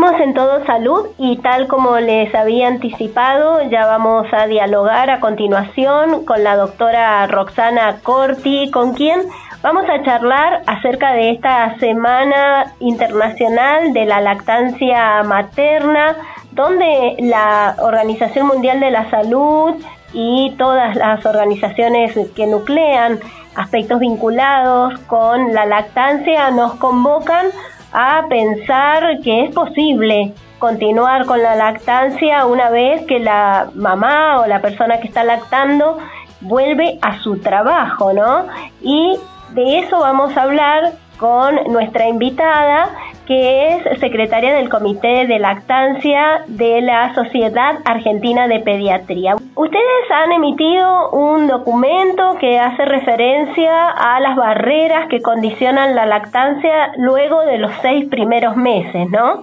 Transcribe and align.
Seguimos 0.00 0.20
en 0.22 0.32
Todo 0.32 0.64
Salud 0.64 1.08
y 1.18 1.36
tal 1.42 1.68
como 1.68 1.98
les 1.98 2.34
había 2.34 2.68
anticipado, 2.68 3.60
ya 3.68 3.84
vamos 3.84 4.26
a 4.32 4.46
dialogar 4.46 5.10
a 5.10 5.20
continuación 5.20 6.24
con 6.24 6.42
la 6.42 6.56
doctora 6.56 7.26
Roxana 7.26 7.98
Corti, 8.02 8.70
con 8.70 8.94
quien 8.94 9.20
vamos 9.62 9.84
a 9.90 10.02
charlar 10.02 10.62
acerca 10.66 11.12
de 11.12 11.32
esta 11.32 11.78
Semana 11.80 12.72
Internacional 12.80 13.92
de 13.92 14.06
la 14.06 14.22
Lactancia 14.22 15.22
Materna, 15.22 16.16
donde 16.52 17.16
la 17.18 17.76
Organización 17.80 18.46
Mundial 18.46 18.80
de 18.80 18.92
la 18.92 19.10
Salud 19.10 19.74
y 20.14 20.54
todas 20.56 20.96
las 20.96 21.26
organizaciones 21.26 22.16
que 22.34 22.46
nuclean 22.46 23.20
aspectos 23.54 24.00
vinculados 24.00 24.98
con 25.00 25.52
la 25.52 25.66
lactancia 25.66 26.50
nos 26.52 26.76
convocan 26.76 27.48
a 27.92 28.26
pensar 28.28 29.20
que 29.22 29.44
es 29.44 29.54
posible 29.54 30.32
continuar 30.58 31.26
con 31.26 31.42
la 31.42 31.56
lactancia 31.56 32.46
una 32.46 32.70
vez 32.70 33.06
que 33.06 33.18
la 33.18 33.70
mamá 33.74 34.40
o 34.40 34.46
la 34.46 34.60
persona 34.60 35.00
que 35.00 35.08
está 35.08 35.24
lactando 35.24 35.98
vuelve 36.40 36.98
a 37.02 37.18
su 37.20 37.38
trabajo, 37.40 38.12
¿no? 38.12 38.46
Y 38.82 39.18
de 39.54 39.78
eso 39.80 39.98
vamos 39.98 40.36
a 40.36 40.42
hablar 40.42 40.92
con 41.18 41.54
nuestra 41.70 42.08
invitada, 42.08 42.90
que 43.26 43.76
es 43.76 44.00
secretaria 44.00 44.54
del 44.54 44.68
Comité 44.68 45.26
de 45.26 45.38
Lactancia 45.38 46.44
de 46.46 46.80
la 46.80 47.14
Sociedad 47.14 47.78
Argentina 47.84 48.48
de 48.48 48.60
Pediatría. 48.60 49.36
Ustedes 49.60 50.10
han 50.10 50.32
emitido 50.32 51.10
un 51.10 51.46
documento 51.46 52.38
que 52.40 52.58
hace 52.58 52.82
referencia 52.86 53.90
a 53.90 54.18
las 54.18 54.34
barreras 54.34 55.06
que 55.10 55.20
condicionan 55.20 55.94
la 55.94 56.06
lactancia 56.06 56.92
luego 56.96 57.44
de 57.44 57.58
los 57.58 57.70
seis 57.82 58.06
primeros 58.06 58.56
meses, 58.56 59.10
¿no? 59.10 59.42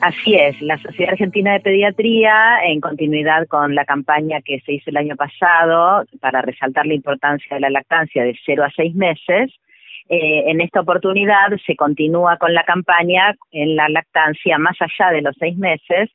Así 0.00 0.34
es, 0.34 0.60
la 0.60 0.76
Sociedad 0.78 1.12
Argentina 1.12 1.52
de 1.52 1.60
Pediatría, 1.60 2.64
en 2.64 2.80
continuidad 2.80 3.46
con 3.46 3.76
la 3.76 3.84
campaña 3.84 4.40
que 4.44 4.58
se 4.66 4.72
hizo 4.72 4.90
el 4.90 4.96
año 4.96 5.14
pasado 5.14 6.04
para 6.20 6.42
resaltar 6.42 6.86
la 6.86 6.94
importancia 6.94 7.54
de 7.54 7.60
la 7.60 7.70
lactancia 7.70 8.24
de 8.24 8.36
0 8.44 8.64
a 8.64 8.70
6 8.70 8.92
meses, 8.96 9.52
eh, 10.08 10.50
en 10.50 10.60
esta 10.60 10.80
oportunidad 10.80 11.56
se 11.64 11.76
continúa 11.76 12.38
con 12.38 12.52
la 12.54 12.64
campaña 12.64 13.36
en 13.52 13.76
la 13.76 13.88
lactancia 13.88 14.58
más 14.58 14.76
allá 14.80 15.12
de 15.12 15.22
los 15.22 15.36
seis 15.38 15.56
meses, 15.56 16.10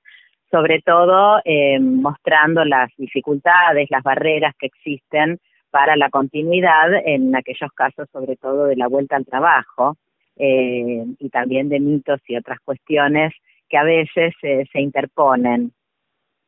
sobre 0.52 0.82
todo 0.82 1.40
eh, 1.46 1.80
mostrando 1.80 2.64
las 2.66 2.90
dificultades, 2.98 3.90
las 3.90 4.04
barreras 4.04 4.56
que 4.58 4.68
existen 4.68 5.40
para 5.72 5.96
la 5.96 6.10
continuidad 6.10 6.94
en 7.06 7.36
aquellos 7.36 7.72
casos, 7.74 8.08
sobre 8.12 8.36
todo 8.38 8.66
de 8.66 8.76
la 8.76 8.88
vuelta 8.88 9.16
al 9.16 9.26
trabajo 9.26 9.98
eh, 10.38 11.06
y 11.20 11.30
también 11.30 11.70
de 11.70 11.80
mitos 11.80 12.22
y 12.28 12.38
otras 12.38 12.60
cuestiones 12.62 13.34
que 13.70 13.78
a 13.78 13.84
veces 13.84 14.34
se 14.42 14.82
interponen. 14.82 15.72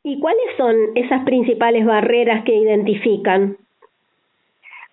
¿Y 0.04 0.20
cuáles 0.20 0.56
son 0.56 0.76
esas 0.96 1.24
principales 1.26 1.86
barreras 1.86 2.46
que 2.46 2.56
identifican? 2.56 3.58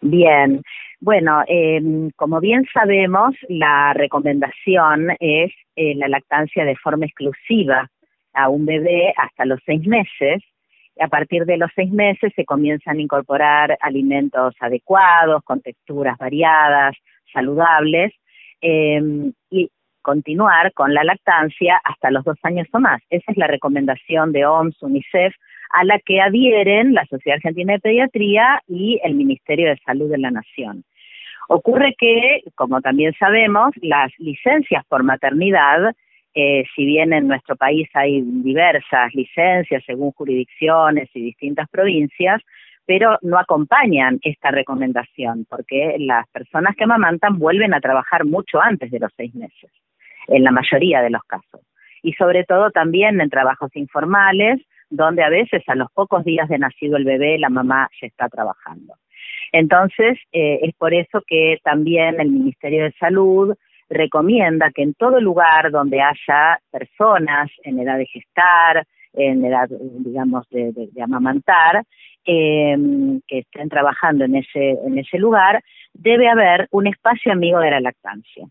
Bien, 0.01 0.63
bueno, 1.01 1.43
eh, 1.47 1.81
como 2.17 2.41
bien 2.41 2.65
sabemos, 2.73 3.35
la 3.49 3.93
recomendación 3.95 5.11
es 5.21 5.53
eh, 5.77 5.95
la 5.95 6.09
lactancia 6.09 6.65
de 6.65 6.77
forma 6.77 7.07
exclusiva 7.07 7.89
a 8.37 8.49
un 8.49 8.67
bebé 8.67 9.13
hasta 9.17 9.45
los 9.45 9.61
seis 9.67 9.87
meses. 9.87 10.43
A 11.01 11.09
partir 11.09 11.45
de 11.45 11.57
los 11.57 11.71
seis 11.75 11.91
meses 11.91 12.33
se 12.37 12.45
comienzan 12.45 12.99
a 12.99 13.03
incorporar 13.03 13.77
alimentos 13.81 14.55
adecuados, 14.61 15.43
con 15.45 15.61
texturas 15.61 16.17
variadas, 16.19 16.95
saludables, 17.33 18.13
eh, 18.61 19.03
y 19.51 19.71
continuar 20.03 20.73
con 20.73 20.95
la 20.95 21.03
lactancia 21.03 21.81
hasta 21.83 22.13
los 22.13 22.23
dos 22.25 22.39
años 22.45 22.69
o 22.73 22.79
más. 22.79 23.03
Esa 23.11 23.33
es 23.33 23.37
la 23.37 23.49
recomendación 23.49 24.33
de 24.33 24.47
OMS, 24.47 24.81
UNICEF, 24.81 25.35
a 25.71 25.85
la 25.85 25.99
que 25.99 26.21
adhieren 26.21 26.95
la 26.95 27.05
Sociedad 27.07 27.37
Argentina 27.37 27.73
de 27.73 27.81
Pediatría 27.81 28.63
y 28.69 29.01
el 29.03 29.15
Ministerio 29.15 29.69
de 29.69 29.79
Salud 29.85 30.09
de 30.09 30.19
la 30.19 30.31
Nación. 30.31 30.85
Ocurre 31.49 31.95
que, 31.99 32.43
como 32.55 32.81
también 32.81 33.15
sabemos, 33.19 33.73
las 33.83 34.13
licencias 34.19 34.85
por 34.87 35.03
maternidad, 35.03 35.95
eh, 36.39 36.65
si 36.75 36.85
bien 36.85 37.15
en 37.15 37.29
nuestro 37.29 37.57
país 37.57 37.89
hay 37.95 38.21
diversas 38.21 39.15
licencias 39.15 39.83
según 39.87 40.13
jurisdicciones 40.13 41.09
y 41.15 41.23
distintas 41.23 41.67
provincias, 41.71 42.43
pero 42.85 43.19
no 43.23 43.39
acompañan 43.39 44.19
esta 44.23 44.51
recomendación, 44.51 45.47
porque 45.49 45.97
las 45.99 46.29
personas 46.29 46.77
que 46.77 46.85
amamantan 46.85 47.39
vuelven 47.39 47.73
a 47.73 47.81
trabajar 47.81 48.27
mucho 48.27 48.61
antes 48.61 48.91
de 48.91 49.01
los 49.01 49.11
seis 49.17 49.35
meses 49.35 49.71
en 50.29 50.45
la 50.45 50.51
mayoría 50.51 51.01
de 51.01 51.09
los 51.09 51.23
casos. 51.23 51.63
Y 52.03 52.13
sobre 52.13 52.45
todo 52.45 52.71
también 52.71 53.19
en 53.23 53.31
trabajos 53.31 53.75
informales, 53.75 54.61
donde 54.91 55.23
a 55.23 55.31
veces 55.31 55.63
a 55.69 55.75
los 55.75 55.91
pocos 55.93 56.23
días 56.23 56.51
de 56.51 56.59
nacido 56.59 56.99
el 56.99 57.05
bebé 57.05 57.39
la 57.39 57.49
mamá 57.49 57.89
ya 57.99 58.09
está 58.09 58.29
trabajando. 58.29 58.93
Entonces, 59.53 60.19
eh, 60.33 60.59
es 60.63 60.75
por 60.75 60.93
eso 60.93 61.23
que 61.27 61.59
también 61.65 62.21
el 62.21 62.31
Ministerio 62.31 62.85
de 62.85 62.93
Salud 63.01 63.57
recomienda 63.89 64.71
que 64.75 64.83
en 64.83 64.95
todo 64.95 65.21
lugar 65.21 65.71
donde 65.71 66.01
haya 66.01 66.59
personas 66.71 67.51
en 67.63 67.79
edad 67.79 67.99
de 67.99 68.07
gestar, 68.07 68.87
en 69.13 69.45
edad, 69.45 69.69
digamos, 69.71 70.49
de, 70.51 70.89
amamantar, 71.03 71.83
eh, 72.25 72.77
que 73.27 73.39
estén 73.39 73.69
trabajando 73.69 74.25
en 74.25 74.37
ese, 74.37 74.71
en 74.85 74.99
ese 74.99 75.19
lugar, 75.19 75.63
debe 75.95 76.29
haber 76.29 76.69
un 76.71 76.87
espacio 76.87 77.33
amigo 77.33 77.59
de 77.61 77.71
la 77.71 77.81
lactancia. 77.81 78.47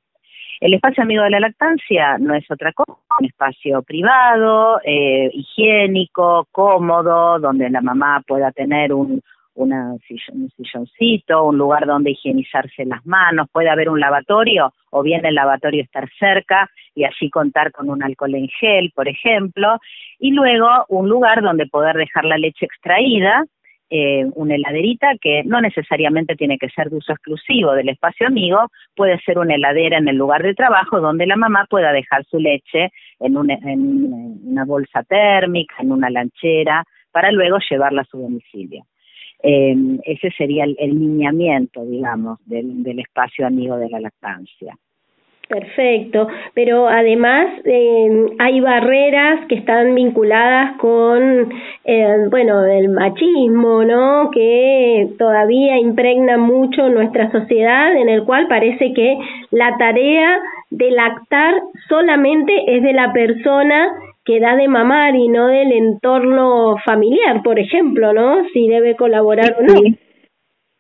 El 0.62 0.74
espacio 0.74 1.04
amigo 1.04 1.24
de 1.24 1.30
la 1.30 1.42
lactancia 1.42 2.18
no 2.18 2.34
es 2.34 2.50
otra 2.50 2.72
cosa, 2.72 2.94
un 3.20 3.26
espacio 3.26 3.84
privado, 3.84 4.80
eh, 4.86 5.30
higiénico, 5.34 6.48
cómodo, 6.52 7.40
donde 7.40 7.70
la 7.70 7.82
mamá 7.82 8.24
pueda 8.26 8.52
tener 8.52 8.94
un, 8.94 9.22
una, 9.56 9.94
un 9.94 10.50
silloncito, 10.56 11.44
un 11.44 11.58
lugar 11.58 11.86
donde 11.86 12.12
higienizarse 12.12 12.86
las 12.86 13.06
manos, 13.06 13.48
puede 13.52 13.70
haber 13.70 13.90
un 13.90 14.00
lavatorio 14.00 14.74
o 14.92 15.02
bien 15.02 15.26
el 15.26 15.36
lavatorio 15.36 15.84
estar 15.84 16.08
cerca 16.20 16.70
y 16.94 17.04
así 17.06 17.30
contar 17.30 17.72
con 17.72 17.90
un 17.90 18.04
alcohol 18.04 18.36
en 18.36 18.48
gel, 18.48 18.92
por 18.94 19.08
ejemplo, 19.08 19.80
y 20.20 20.32
luego 20.32 20.68
un 20.90 21.10
lugar 21.10 21.42
donde 21.42 21.68
poder 21.68 21.96
dejar 21.96 22.26
la 22.26 22.38
leche 22.38 22.66
extraída 22.66 23.46
eh, 23.90 24.26
una 24.34 24.56
heladerita 24.56 25.14
que 25.22 25.44
no 25.44 25.62
necesariamente 25.62 26.36
tiene 26.36 26.58
que 26.58 26.70
ser 26.70 26.90
de 26.90 26.98
uso 26.98 27.14
exclusivo 27.14 27.74
del 27.74 27.90
espacio 27.90 28.26
amigo, 28.26 28.72
puede 28.96 29.20
ser 29.20 29.38
una 29.38 29.54
heladera 29.56 30.00
en 30.00 30.08
el 30.08 30.16
lugar 30.16 30.42
de 30.42 30.56
trabajo 30.56 31.00
donde 31.00 31.28
la 31.28 31.36
mamá 31.36 31.68
pueda 31.70 31.92
dejar 31.92 32.26
su 32.26 32.40
leche 32.40 32.92
en 33.20 33.36
en 33.50 34.40
una 34.44 34.66
bolsa 34.66 35.04
térmica, 35.04 35.76
en 35.80 35.92
una 35.92 36.10
lanchera, 36.10 36.84
para 37.12 37.32
luego 37.32 37.60
llevarla 37.70 38.02
a 38.02 38.06
su 38.06 38.18
domicilio. 38.18 38.86
Eh, 39.48 39.76
ese 40.06 40.32
sería 40.32 40.64
el, 40.64 40.76
lineamiento, 41.00 41.86
digamos, 41.86 42.40
del, 42.48 42.82
del 42.82 43.00
espacio 43.00 43.46
amigo 43.46 43.78
de 43.78 43.90
la 43.90 44.00
lactancia. 44.00 44.76
Perfecto, 45.48 46.28
pero 46.56 46.88
además 46.88 47.46
eh, 47.66 48.26
hay 48.40 48.60
barreras 48.62 49.46
que 49.48 49.54
están 49.54 49.94
vinculadas 49.94 50.76
con, 50.78 51.54
eh, 51.84 52.18
bueno, 52.32 52.66
el 52.66 52.90
machismo, 52.90 53.84
¿no? 53.84 54.32
Que 54.32 55.08
todavía 55.20 55.78
impregna 55.78 56.40
mucho 56.40 56.90
nuestra 56.90 57.32
sociedad, 57.32 57.96
en 57.96 58.10
el 58.10 58.24
cual 58.24 58.48
parece 58.48 58.92
que 58.94 59.20
la 59.52 59.78
tarea 59.78 60.40
de 60.72 60.90
lactar 60.90 61.54
solamente 61.90 62.76
es 62.76 62.82
de 62.82 62.94
la 62.94 63.14
persona 63.14 63.88
que 64.26 64.40
da 64.40 64.56
de 64.56 64.68
mamar 64.68 65.16
y 65.16 65.28
no 65.28 65.48
del 65.48 65.72
entorno 65.72 66.76
familiar, 66.84 67.44
por 67.44 67.60
ejemplo, 67.60 68.12
¿no? 68.12 68.44
Si 68.54 68.68
debe 68.68 68.96
colaborar 68.96 69.56
o 69.60 69.64
no. 69.64 69.82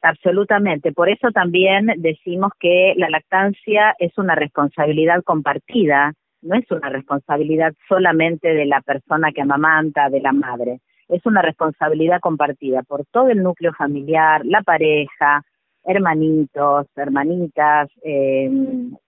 Absolutamente. 0.01 0.92
Por 0.92 1.09
eso 1.09 1.31
también 1.31 1.88
decimos 1.97 2.51
que 2.59 2.94
la 2.97 3.09
lactancia 3.09 3.95
es 4.00 4.18
una 4.18 4.36
responsabilidad 4.36 5.24
compartida, 5.24 6.13
no 6.42 6.56
es 6.56 6.69
una 6.69 6.89
responsabilidad 6.89 7.74
solamente 7.88 8.53
de 8.53 8.65
la 8.65 8.81
persona 8.81 9.31
que 9.31 9.42
amamanta, 9.42 10.09
de 10.09 10.21
la 10.21 10.31
madre. 10.31 10.80
Es 11.07 11.25
una 11.25 11.42
responsabilidad 11.42 12.19
compartida 12.19 12.83
por 12.83 13.06
todo 13.12 13.30
el 13.30 13.42
núcleo 13.42 13.74
familiar, 13.74 14.42
la 14.45 14.62
pareja, 14.62 15.44
hermanitos, 15.83 16.88
hermanitas, 16.95 17.89
eh, 18.03 18.50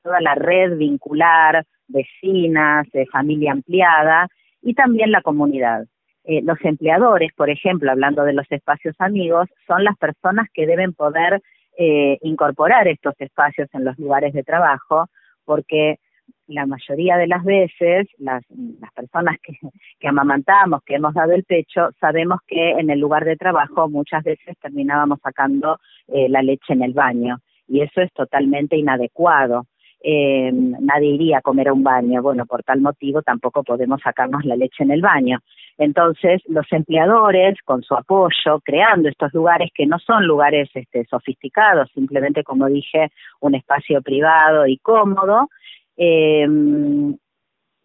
toda 0.03 0.21
la 0.21 0.35
red 0.35 0.77
vincular, 0.77 1.63
vecinas, 1.87 2.87
de 2.91 3.05
familia 3.07 3.51
ampliada 3.51 4.27
y 4.61 4.73
también 4.73 5.11
la 5.11 5.21
comunidad. 5.21 5.85
Eh, 6.23 6.41
los 6.43 6.57
empleadores, 6.63 7.31
por 7.33 7.49
ejemplo, 7.49 7.89
hablando 7.89 8.23
de 8.23 8.33
los 8.33 8.45
espacios 8.51 8.95
amigos, 8.99 9.47
son 9.65 9.83
las 9.83 9.97
personas 9.97 10.47
que 10.53 10.67
deben 10.67 10.93
poder 10.93 11.41
eh, 11.77 12.17
incorporar 12.21 12.87
estos 12.87 13.13
espacios 13.19 13.69
en 13.73 13.85
los 13.85 13.97
lugares 13.97 14.33
de 14.33 14.43
trabajo, 14.43 15.07
porque 15.45 15.99
la 16.47 16.65
mayoría 16.65 17.17
de 17.17 17.27
las 17.27 17.43
veces 17.43 18.07
las, 18.17 18.43
las 18.49 18.91
personas 18.93 19.37
que, 19.41 19.53
que 19.99 20.07
amamantamos, 20.07 20.81
que 20.83 20.95
hemos 20.95 21.13
dado 21.13 21.33
el 21.33 21.43
pecho, 21.43 21.89
sabemos 21.99 22.39
que 22.47 22.71
en 22.71 22.89
el 22.89 22.99
lugar 22.99 23.25
de 23.25 23.35
trabajo 23.35 23.89
muchas 23.89 24.23
veces 24.23 24.57
terminábamos 24.61 25.19
sacando 25.21 25.79
eh, 26.07 26.27
la 26.29 26.41
leche 26.41 26.73
en 26.73 26.83
el 26.83 26.93
baño 26.93 27.39
y 27.67 27.81
eso 27.81 28.01
es 28.01 28.11
totalmente 28.13 28.77
inadecuado. 28.77 29.65
Eh, 30.01 30.51
nadie 30.53 31.09
iría 31.09 31.39
a 31.39 31.41
comer 31.41 31.69
a 31.69 31.73
un 31.73 31.83
baño. 31.83 32.21
Bueno, 32.21 32.45
por 32.45 32.63
tal 32.63 32.81
motivo 32.81 33.21
tampoco 33.21 33.63
podemos 33.63 34.01
sacarnos 34.01 34.45
la 34.45 34.55
leche 34.55 34.83
en 34.83 34.91
el 34.91 35.01
baño. 35.01 35.39
Entonces, 35.77 36.41
los 36.47 36.65
empleadores, 36.71 37.57
con 37.63 37.83
su 37.83 37.93
apoyo, 37.93 38.59
creando 38.63 39.09
estos 39.09 39.33
lugares 39.33 39.69
que 39.73 39.85
no 39.85 39.99
son 39.99 40.25
lugares 40.25 40.69
este, 40.73 41.05
sofisticados, 41.05 41.89
simplemente, 41.93 42.43
como 42.43 42.67
dije, 42.67 43.09
un 43.41 43.55
espacio 43.55 44.01
privado 44.01 44.65
y 44.65 44.77
cómodo, 44.77 45.49
eh, 45.97 46.47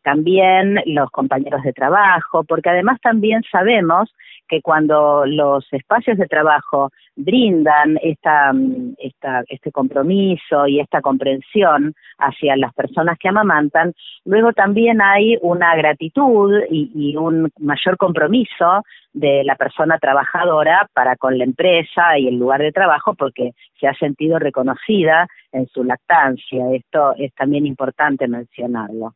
también 0.02 0.80
los 0.86 1.10
compañeros 1.10 1.62
de 1.62 1.72
trabajo, 1.72 2.44
porque 2.44 2.70
además 2.70 3.00
también 3.00 3.42
sabemos 3.50 4.12
que 4.52 4.60
cuando 4.60 5.24
los 5.24 5.66
espacios 5.72 6.18
de 6.18 6.26
trabajo 6.26 6.90
brindan 7.16 7.98
esta, 8.02 8.52
esta, 8.98 9.42
este 9.48 9.72
compromiso 9.72 10.66
y 10.66 10.78
esta 10.78 11.00
comprensión 11.00 11.94
hacia 12.18 12.54
las 12.56 12.74
personas 12.74 13.18
que 13.18 13.30
amamantan, 13.30 13.94
luego 14.26 14.52
también 14.52 15.00
hay 15.00 15.38
una 15.40 15.74
gratitud 15.74 16.52
y, 16.68 16.90
y 16.94 17.16
un 17.16 17.50
mayor 17.60 17.96
compromiso 17.96 18.82
de 19.14 19.42
la 19.42 19.56
persona 19.56 19.96
trabajadora 19.98 20.86
para 20.92 21.16
con 21.16 21.38
la 21.38 21.44
empresa 21.44 22.18
y 22.18 22.28
el 22.28 22.36
lugar 22.36 22.60
de 22.60 22.72
trabajo 22.72 23.14
porque 23.14 23.52
se 23.80 23.88
ha 23.88 23.94
sentido 23.94 24.38
reconocida 24.38 25.28
en 25.52 25.66
su 25.68 25.82
lactancia. 25.82 26.74
Esto 26.74 27.14
es 27.16 27.32
también 27.34 27.64
importante 27.64 28.28
mencionarlo. 28.28 29.14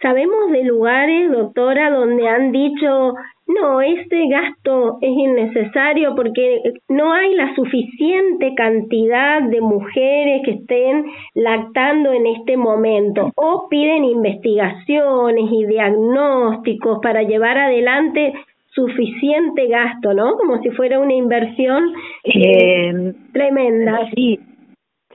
Sabemos 0.00 0.50
de 0.50 0.64
lugares, 0.64 1.30
doctora, 1.30 1.90
donde 1.90 2.28
han 2.28 2.52
dicho, 2.52 3.14
no, 3.46 3.82
este 3.82 4.26
gasto 4.28 4.98
es 5.02 5.10
innecesario 5.10 6.14
porque 6.14 6.62
no 6.88 7.12
hay 7.12 7.34
la 7.34 7.54
suficiente 7.54 8.54
cantidad 8.56 9.42
de 9.42 9.60
mujeres 9.60 10.42
que 10.44 10.52
estén 10.52 11.04
lactando 11.34 12.12
en 12.12 12.26
este 12.26 12.56
momento 12.56 13.32
o 13.36 13.68
piden 13.68 14.04
investigaciones 14.04 15.44
y 15.52 15.66
diagnósticos 15.66 17.00
para 17.02 17.22
llevar 17.22 17.58
adelante 17.58 18.32
suficiente 18.74 19.68
gasto, 19.68 20.14
¿no? 20.14 20.36
Como 20.36 20.60
si 20.62 20.70
fuera 20.70 20.98
una 20.98 21.14
inversión 21.14 21.92
eh, 22.24 23.12
tremenda. 23.32 24.08
Sí, 24.14 24.40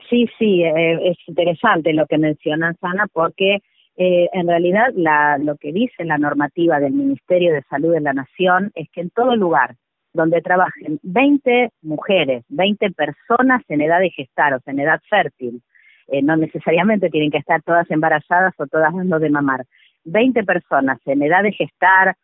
sí, 0.08 0.26
sí, 0.38 0.62
eh, 0.62 1.10
es 1.10 1.16
interesante 1.26 1.92
lo 1.92 2.06
que 2.06 2.16
mencionan, 2.16 2.76
Sana, 2.76 3.06
porque 3.12 3.58
eh, 4.02 4.30
en 4.32 4.48
realidad 4.48 4.86
la, 4.94 5.36
lo 5.36 5.56
que 5.56 5.72
dice 5.72 6.06
la 6.06 6.16
normativa 6.16 6.80
del 6.80 6.94
Ministerio 6.94 7.52
de 7.52 7.60
Salud 7.68 7.92
de 7.92 8.00
la 8.00 8.14
Nación 8.14 8.72
es 8.74 8.88
que 8.90 9.02
en 9.02 9.10
todo 9.10 9.36
lugar 9.36 9.76
donde 10.14 10.40
trabajen 10.40 10.98
20 11.02 11.70
mujeres, 11.82 12.42
20 12.48 12.92
personas 12.92 13.62
en 13.68 13.82
edad 13.82 14.00
de 14.00 14.08
gestar, 14.08 14.54
o 14.54 14.60
sea, 14.60 14.72
en 14.72 14.80
edad 14.80 15.02
fértil, 15.10 15.60
eh, 16.08 16.22
no 16.22 16.34
necesariamente 16.36 17.10
tienen 17.10 17.30
que 17.30 17.36
estar 17.36 17.60
todas 17.60 17.90
embarazadas 17.90 18.54
o 18.56 18.66
todas 18.66 18.94
dando 18.94 19.18
de 19.18 19.28
mamar, 19.28 19.66
20 20.04 20.44
personas 20.44 20.98
en 21.04 21.22
edad 21.22 21.42
de 21.42 21.52
gestar 21.52 22.16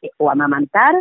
eh, 0.00 0.08
o 0.16 0.30
amamantar 0.30 0.94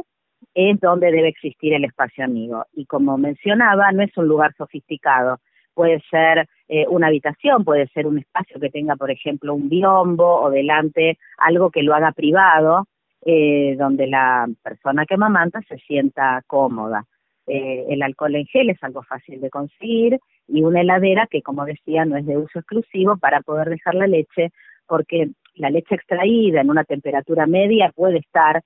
es 0.53 0.77
donde 0.81 1.09
debe 1.09 1.29
existir 1.29 1.73
el 1.73 1.85
espacio 1.85 2.25
amigo. 2.25 2.65
Y 2.73 2.85
como 2.85 3.17
mencionaba, 3.17 3.93
no 3.93 4.03
es 4.03 4.11
un 4.17 4.27
lugar 4.27 4.53
sofisticado, 4.57 5.39
puede 5.77 6.01
ser 6.09 6.49
eh, 6.69 6.87
una 6.89 7.05
habitación, 7.05 7.63
puede 7.63 7.85
ser 7.89 8.07
un 8.07 8.17
espacio 8.17 8.59
que 8.59 8.71
tenga, 8.71 8.95
por 8.95 9.11
ejemplo, 9.11 9.53
un 9.53 9.69
biombo 9.69 10.41
o 10.41 10.49
delante 10.49 11.19
algo 11.37 11.69
que 11.69 11.83
lo 11.83 11.93
haga 11.93 12.13
privado, 12.13 12.87
eh, 13.23 13.75
donde 13.77 14.07
la 14.07 14.47
persona 14.63 15.05
que 15.05 15.17
mamanta 15.17 15.61
se 15.69 15.77
sienta 15.77 16.41
cómoda. 16.47 17.05
Eh, 17.45 17.85
el 17.89 18.01
alcohol 18.01 18.33
en 18.33 18.47
gel 18.47 18.71
es 18.71 18.83
algo 18.83 19.03
fácil 19.03 19.39
de 19.39 19.51
conseguir 19.51 20.17
y 20.47 20.63
una 20.63 20.81
heladera 20.81 21.27
que, 21.29 21.43
como 21.43 21.63
decía, 21.63 22.05
no 22.05 22.17
es 22.17 22.25
de 22.25 22.37
uso 22.37 22.57
exclusivo 22.57 23.17
para 23.17 23.41
poder 23.41 23.69
dejar 23.69 23.93
la 23.93 24.07
leche, 24.07 24.49
porque 24.87 25.29
la 25.53 25.69
leche 25.69 25.93
extraída 25.93 26.61
en 26.61 26.71
una 26.71 26.85
temperatura 26.85 27.45
media 27.45 27.91
puede 27.95 28.17
estar 28.17 28.63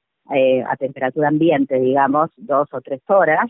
a 0.66 0.78
temperatura 0.78 1.28
ambiente, 1.28 1.78
digamos, 1.78 2.30
dos 2.38 2.70
o 2.72 2.80
tres 2.80 3.02
horas, 3.08 3.50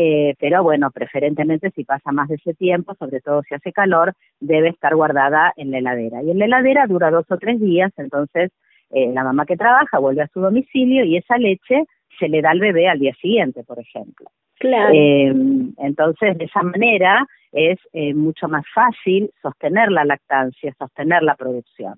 eh, 0.00 0.36
pero 0.38 0.62
bueno, 0.62 0.92
preferentemente 0.92 1.72
si 1.72 1.82
pasa 1.82 2.12
más 2.12 2.28
de 2.28 2.36
ese 2.36 2.54
tiempo, 2.54 2.94
sobre 2.94 3.20
todo 3.20 3.42
si 3.42 3.56
hace 3.56 3.72
calor, 3.72 4.14
debe 4.38 4.68
estar 4.68 4.94
guardada 4.94 5.52
en 5.56 5.72
la 5.72 5.78
heladera. 5.78 6.22
Y 6.22 6.30
en 6.30 6.38
la 6.38 6.44
heladera 6.44 6.86
dura 6.86 7.10
dos 7.10 7.26
o 7.28 7.36
tres 7.36 7.60
días, 7.60 7.90
entonces 7.96 8.52
eh, 8.90 9.10
la 9.12 9.24
mamá 9.24 9.44
que 9.44 9.56
trabaja 9.56 9.98
vuelve 9.98 10.22
a 10.22 10.28
su 10.28 10.38
domicilio 10.40 11.04
y 11.04 11.16
esa 11.16 11.36
leche 11.36 11.82
se 12.16 12.28
le 12.28 12.42
da 12.42 12.50
al 12.50 12.60
bebé 12.60 12.88
al 12.88 13.00
día 13.00 13.12
siguiente, 13.20 13.64
por 13.64 13.80
ejemplo. 13.80 14.30
Claro. 14.60 14.94
Eh, 14.94 15.34
entonces, 15.78 16.38
de 16.38 16.44
esa 16.44 16.62
manera 16.62 17.26
es 17.50 17.80
eh, 17.92 18.14
mucho 18.14 18.46
más 18.46 18.64
fácil 18.72 19.32
sostener 19.42 19.90
la 19.90 20.04
lactancia, 20.04 20.72
sostener 20.78 21.24
la 21.24 21.34
producción. 21.34 21.94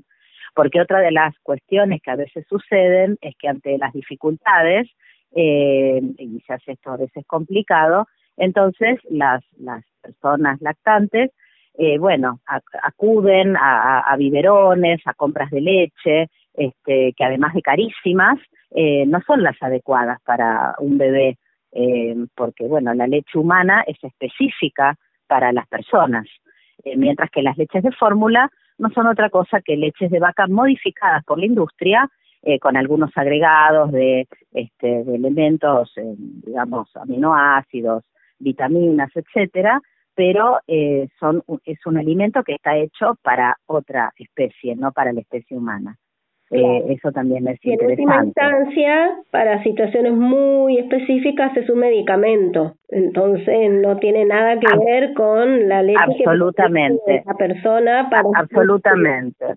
Porque 0.55 0.81
otra 0.81 1.00
de 1.00 1.11
las 1.11 1.38
cuestiones 1.43 2.00
que 2.00 2.12
a 2.12 2.17
veces 2.17 2.47
suceden 2.49 3.19
es 3.20 3.35
que 3.37 3.49
ante 3.49 3.76
las 3.76 3.93
dificultades, 3.93 4.88
eh, 5.35 6.00
y 6.19 6.43
hace 6.49 6.73
esto 6.73 6.93
a 6.93 6.97
veces 6.97 7.25
complicado, 7.27 8.06
entonces 8.37 8.99
las, 9.09 9.44
las 9.59 9.85
personas 10.03 10.61
lactantes, 10.61 11.31
eh, 11.79 11.99
bueno, 11.99 12.41
acuden 12.82 13.56
a, 13.56 14.00
a, 14.00 14.17
biberones, 14.17 15.00
a 15.06 15.15
compras 15.15 15.50
de 15.50 15.61
leche, 15.61 16.31
este, 16.55 17.12
que 17.17 17.25
además 17.25 17.55
de 17.55 17.62
carísimas, 17.62 18.38
eh, 18.73 19.05
no 19.06 19.21
son 19.27 19.43
las 19.43 19.61
adecuadas 19.62 20.21
para 20.23 20.75
un 20.79 20.99
bebé, 20.99 21.38
eh, 21.73 22.15
porque 22.35 22.67
bueno, 22.67 22.94
la 22.94 23.06
leche 23.06 23.38
humana 23.38 23.83
es 23.87 23.97
específica 24.03 24.97
para 25.26 25.53
las 25.53 25.67
personas, 25.69 26.26
eh, 26.85 26.97
mientras 26.97 27.31
que 27.31 27.43
las 27.43 27.56
leches 27.56 27.83
de 27.83 27.93
fórmula 27.93 28.50
no 28.79 28.91
son 28.91 29.06
otra 29.06 29.31
cosa 29.31 29.61
que 29.61 29.76
leches 29.76 30.11
de 30.11 30.19
vaca 30.19 30.47
modificadas 30.47 31.25
por 31.25 31.38
la 31.38 31.47
industria 31.47 32.09
eh, 32.43 32.59
con 32.59 32.77
algunos 32.77 33.11
agregados 33.17 33.93
de, 33.93 34.27
este, 34.53 35.05
de 35.05 35.15
elementos, 35.15 35.93
eh, 35.97 36.15
digamos, 36.17 36.89
aminoácidos, 36.97 38.05
vitaminas, 38.39 39.11
etcétera, 39.15 39.81
pero 40.15 40.59
eh, 40.67 41.09
son, 41.19 41.43
es 41.65 41.79
un 41.87 41.99
alimento 41.99 42.43
que 42.43 42.55
está 42.55 42.77
hecho 42.77 43.17
para 43.23 43.57
otra 43.67 44.13
especie, 44.17 44.77
no 44.77 44.93
para 44.93 45.13
la 45.13 45.21
especie 45.21 45.57
humana. 45.57 45.97
Eh, 46.51 46.85
eso 46.89 47.13
también 47.13 47.47
es 47.47 47.61
y. 47.63 47.75
En 47.75 47.87
última 47.87 48.25
instancia, 48.25 49.17
para 49.31 49.63
situaciones 49.63 50.13
muy 50.15 50.79
específicas 50.79 51.57
es 51.57 51.71
un 51.71 51.79
medicamento, 51.79 52.75
entonces 52.89 53.71
no 53.71 53.99
tiene 53.99 54.25
nada 54.25 54.59
que 54.59 54.67
ver 54.85 55.14
con 55.14 55.69
la 55.69 55.83
leche 55.83 56.03
absolutamente. 56.03 57.03
de 57.07 57.23
la 57.25 57.35
persona. 57.35 58.09
Para 58.11 58.25
absolutamente. 58.35 59.55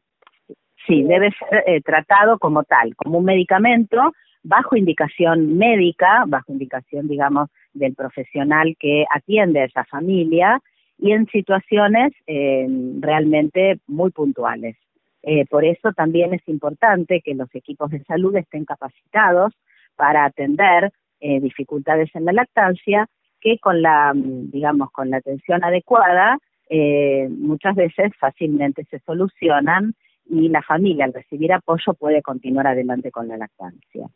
Sí, 0.87 1.03
debe 1.03 1.31
ser 1.31 1.63
eh, 1.65 1.81
tratado 1.81 2.37
como 2.39 2.63
tal, 2.63 2.95
como 2.95 3.19
un 3.19 3.25
medicamento 3.25 4.13
bajo 4.43 4.75
indicación 4.75 5.57
médica, 5.57 6.25
bajo 6.27 6.51
indicación, 6.51 7.07
digamos, 7.07 7.49
del 7.73 7.95
profesional 7.95 8.75
que 8.77 9.05
atiende 9.09 9.61
a 9.61 9.65
esa 9.65 9.85
familia 9.85 10.59
y 10.97 11.11
en 11.11 11.27
situaciones 11.27 12.13
eh, 12.27 12.67
realmente 12.99 13.79
muy 13.87 14.11
puntuales. 14.11 14.75
Eh, 15.23 15.45
por 15.45 15.63
eso 15.63 15.93
también 15.93 16.33
es 16.33 16.45
importante 16.47 17.21
que 17.21 17.33
los 17.33 17.53
equipos 17.55 17.89
de 17.91 18.03
salud 18.03 18.35
estén 18.35 18.65
capacitados 18.65 19.53
para 19.95 20.25
atender 20.25 20.91
eh, 21.21 21.39
dificultades 21.39 22.13
en 22.15 22.25
la 22.25 22.33
lactancia 22.33 23.07
que 23.39 23.57
con 23.59 23.81
la, 23.81 24.11
digamos, 24.15 24.91
con 24.91 25.09
la 25.09 25.17
atención 25.17 25.63
adecuada 25.63 26.37
eh, 26.69 27.27
muchas 27.29 27.75
veces 27.75 28.11
fácilmente 28.19 28.85
se 28.85 28.99
solucionan 28.99 29.95
y 30.33 30.49
la 30.49 30.61
familia 30.63 31.05
al 31.05 31.13
recibir 31.13 31.53
apoyo 31.53 31.93
puede 31.93 32.21
continuar 32.21 32.67
adelante 32.67 33.11
con 33.11 33.27
la 33.27 33.37
lactancia. 33.37 34.07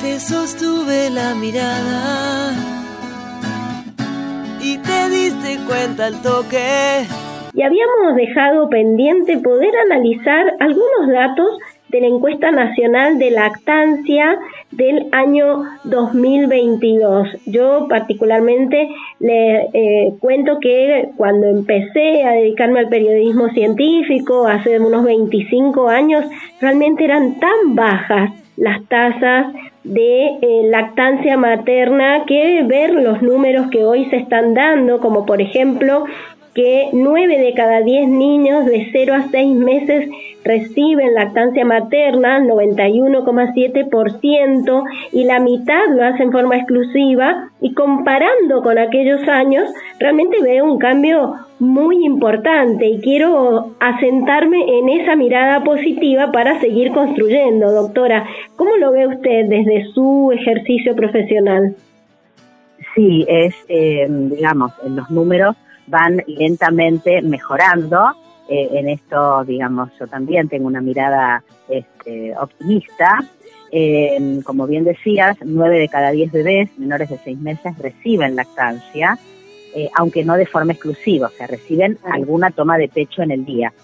Te 0.00 0.18
sostuve 0.18 1.10
la 1.10 1.34
mirada 1.34 2.52
y 4.60 4.78
te 4.78 5.10
diste 5.10 5.58
cuenta 5.66 6.06
al 6.06 6.22
toque. 6.22 7.04
Y 7.52 7.62
habíamos 7.62 8.16
dejado 8.16 8.68
pendiente 8.68 9.38
poder 9.38 9.74
analizar 9.90 10.54
algunos 10.60 11.08
datos 11.08 11.58
de 11.88 12.00
la 12.00 12.06
encuesta 12.06 12.50
nacional 12.50 13.18
de 13.18 13.30
lactancia 13.30 14.38
del 14.70 15.08
año 15.12 15.64
2022. 15.84 17.28
Yo 17.46 17.86
particularmente 17.88 18.88
le 19.20 19.68
eh, 19.72 20.14
cuento 20.20 20.58
que 20.60 21.10
cuando 21.16 21.46
empecé 21.46 22.24
a 22.24 22.32
dedicarme 22.32 22.80
al 22.80 22.88
periodismo 22.88 23.48
científico 23.50 24.46
hace 24.46 24.78
unos 24.80 25.04
25 25.04 25.88
años, 25.88 26.24
realmente 26.60 27.04
eran 27.04 27.38
tan 27.38 27.74
bajas 27.74 28.32
las 28.56 28.82
tasas 28.86 29.52
de 29.84 30.26
eh, 30.26 30.62
lactancia 30.68 31.36
materna 31.36 32.24
que 32.26 32.62
ver 32.64 32.94
los 32.94 33.22
números 33.22 33.68
que 33.70 33.84
hoy 33.84 34.06
se 34.06 34.16
están 34.16 34.54
dando, 34.54 35.00
como 35.00 35.24
por 35.26 35.40
ejemplo 35.40 36.04
que 36.56 36.88
9 36.90 37.38
de 37.38 37.52
cada 37.52 37.82
10 37.82 38.08
niños 38.08 38.64
de 38.64 38.88
0 38.90 39.14
a 39.14 39.28
6 39.30 39.56
meses 39.56 40.08
reciben 40.42 41.12
lactancia 41.12 41.66
materna, 41.66 42.40
91,7%, 42.40 44.84
y 45.12 45.24
la 45.24 45.38
mitad 45.38 45.90
lo 45.94 46.02
hace 46.02 46.22
en 46.22 46.32
forma 46.32 46.56
exclusiva, 46.56 47.50
y 47.60 47.74
comparando 47.74 48.62
con 48.62 48.78
aquellos 48.78 49.20
años, 49.28 49.68
realmente 50.00 50.40
veo 50.42 50.64
un 50.64 50.78
cambio 50.78 51.34
muy 51.58 52.06
importante 52.06 52.86
y 52.86 53.02
quiero 53.02 53.74
asentarme 53.78 54.78
en 54.78 54.88
esa 54.88 55.14
mirada 55.14 55.62
positiva 55.62 56.32
para 56.32 56.58
seguir 56.60 56.90
construyendo. 56.92 57.70
Doctora, 57.70 58.26
¿cómo 58.56 58.76
lo 58.76 58.92
ve 58.92 59.08
usted 59.08 59.44
desde 59.46 59.84
su 59.92 60.32
ejercicio 60.32 60.96
profesional? 60.96 61.76
Sí, 62.94 63.26
es, 63.28 63.54
eh, 63.68 64.06
digamos, 64.08 64.72
en 64.86 64.96
los 64.96 65.10
números 65.10 65.54
van 65.86 66.22
lentamente 66.26 67.22
mejorando. 67.22 68.14
Eh, 68.48 68.68
en 68.72 68.88
esto, 68.88 69.44
digamos, 69.44 69.90
yo 69.98 70.06
también 70.06 70.48
tengo 70.48 70.66
una 70.66 70.80
mirada 70.80 71.42
este, 71.68 72.36
optimista. 72.36 73.24
Eh, 73.72 74.40
como 74.44 74.66
bien 74.66 74.84
decías, 74.84 75.36
nueve 75.44 75.80
de 75.80 75.88
cada 75.88 76.12
diez 76.12 76.30
bebés 76.30 76.70
menores 76.78 77.10
de 77.10 77.18
seis 77.18 77.38
meses 77.38 77.76
reciben 77.78 78.36
lactancia 78.36 79.18
eh, 79.74 79.90
aunque 79.94 80.24
no 80.24 80.36
de 80.36 80.46
forma 80.46 80.72
exclusiva, 80.72 81.26
o 81.26 81.30
sea, 81.30 81.46
reciben 81.46 81.98
alguna 82.10 82.50
toma 82.50 82.78
de 82.78 82.88
pecho 82.88 83.22
en 83.22 83.30
el 83.30 83.44
día. 83.44 83.74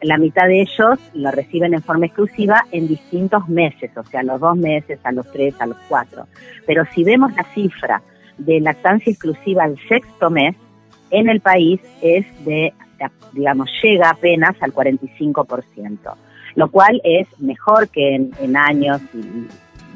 La 0.00 0.18
mitad 0.18 0.46
de 0.46 0.60
ellos 0.60 0.98
lo 1.14 1.30
reciben 1.32 1.74
en 1.74 1.82
forma 1.82 2.06
exclusiva 2.06 2.66
en 2.70 2.86
distintos 2.86 3.48
meses, 3.48 3.90
o 3.96 4.04
sea, 4.04 4.20
a 4.20 4.22
los 4.22 4.40
dos 4.40 4.56
meses, 4.56 5.00
a 5.02 5.10
los 5.10 5.30
tres, 5.32 5.54
a 5.60 5.66
los 5.66 5.76
cuatro. 5.88 6.26
Pero 6.64 6.84
si 6.94 7.02
vemos 7.02 7.32
la 7.34 7.44
cifra 7.54 8.02
de 8.44 8.60
lactancia 8.60 9.10
exclusiva 9.10 9.64
al 9.64 9.78
sexto 9.88 10.30
mes, 10.30 10.56
en 11.10 11.28
el 11.28 11.40
país 11.40 11.80
es 12.00 12.24
de, 12.44 12.72
digamos, 13.32 13.70
llega 13.82 14.10
apenas 14.10 14.54
al 14.60 14.72
45%, 14.72 15.98
lo 16.54 16.70
cual 16.70 17.00
es 17.04 17.26
mejor 17.38 17.88
que 17.88 18.14
en, 18.14 18.30
en 18.40 18.56
años 18.56 19.00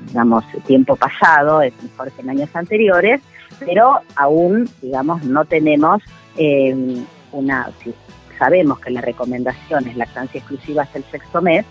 digamos, 0.07 0.45
tiempo 0.67 0.97
pasado, 0.97 1.63
es 1.63 1.73
mejor 1.83 2.13
que 2.13 2.23
en 2.23 2.31
años 2.31 2.51
anteriores, 2.55 3.21
pero 3.59 4.01
aún, 4.15 4.69
digamos, 4.83 5.25
no 5.25 5.45
tenemos 5.45 6.03
eh, 6.37 6.75
una, 7.33 7.71
si 7.83 7.95
sabemos 8.39 8.79
que 8.81 8.91
la 8.91 9.01
recomendación 9.01 9.89
es 9.89 9.97
lactancia 9.97 10.39
exclusiva 10.39 10.83
hasta 10.83 10.99
el 10.99 11.05
sexto 11.05 11.43
mes, 11.43 11.65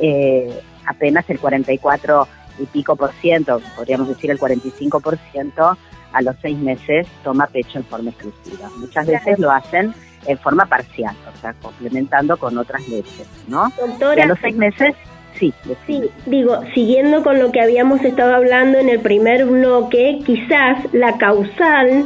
eh, 0.00 0.60
apenas 0.86 1.28
el 1.30 1.38
44 1.38 2.28
y 2.58 2.66
pico 2.66 2.96
por 2.96 3.12
ciento, 3.14 3.60
podríamos 3.76 4.08
decir 4.08 4.30
el 4.30 4.38
45 4.38 5.00
por 5.00 5.16
ciento, 5.32 5.76
a 6.12 6.22
los 6.22 6.36
seis 6.42 6.58
meses 6.58 7.06
toma 7.22 7.46
pecho 7.46 7.78
en 7.78 7.84
forma 7.84 8.10
exclusiva. 8.10 8.68
Muchas 8.78 9.06
veces 9.06 9.38
lo 9.38 9.50
hacen 9.50 9.94
en 10.26 10.38
forma 10.38 10.66
parcial, 10.66 11.14
o 11.32 11.40
sea, 11.40 11.54
complementando 11.54 12.36
con 12.36 12.58
otras 12.58 12.86
leches, 12.88 13.26
¿no? 13.48 13.72
y 14.16 14.20
a 14.20 14.26
los 14.26 14.38
seis 14.40 14.56
meses 14.56 14.94
Sí, 15.38 15.54
sí, 15.86 16.10
digo, 16.26 16.60
siguiendo 16.74 17.22
con 17.22 17.38
lo 17.38 17.50
que 17.50 17.60
habíamos 17.60 18.02
estado 18.04 18.34
hablando 18.34 18.78
en 18.78 18.90
el 18.90 19.00
primer 19.00 19.46
bloque, 19.46 20.18
quizás 20.26 20.78
la 20.92 21.16
causal 21.16 22.04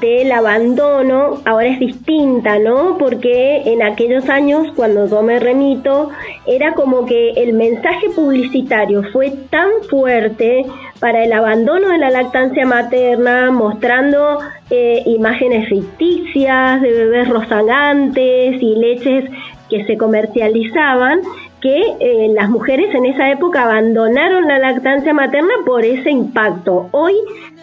del 0.00 0.32
abandono 0.32 1.40
ahora 1.44 1.68
es 1.68 1.78
distinta, 1.78 2.58
¿no? 2.58 2.98
Porque 2.98 3.62
en 3.66 3.82
aquellos 3.82 4.28
años, 4.28 4.66
cuando 4.74 5.06
yo 5.06 5.22
me 5.22 5.38
remito, 5.38 6.10
era 6.46 6.74
como 6.74 7.06
que 7.06 7.30
el 7.32 7.52
mensaje 7.52 8.10
publicitario 8.10 9.04
fue 9.12 9.30
tan 9.50 9.68
fuerte 9.88 10.66
para 10.98 11.24
el 11.24 11.32
abandono 11.32 11.88
de 11.88 11.98
la 11.98 12.10
lactancia 12.10 12.66
materna, 12.66 13.50
mostrando 13.50 14.40
eh, 14.70 15.02
imágenes 15.06 15.68
ficticias 15.68 16.80
de 16.80 16.92
bebés 16.92 17.28
rozagantes 17.28 18.60
y 18.60 18.74
leches 18.76 19.30
que 19.68 19.84
se 19.84 19.96
comercializaban, 19.96 21.22
que 21.62 21.80
eh, 22.00 22.28
las 22.34 22.50
mujeres 22.50 22.92
en 22.92 23.06
esa 23.06 23.30
época 23.30 23.62
abandonaron 23.62 24.48
la 24.48 24.58
lactancia 24.58 25.14
materna 25.14 25.54
por 25.64 25.84
ese 25.84 26.10
impacto. 26.10 26.88
Hoy 26.90 27.14